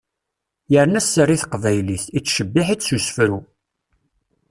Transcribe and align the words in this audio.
Yerna 0.71 1.01
sser 1.01 1.29
i 1.35 1.37
teqbaylit, 1.41 2.03
ittcebbiḥ-itt 2.17 2.85
s 2.87 2.89
usefru. 2.95 3.39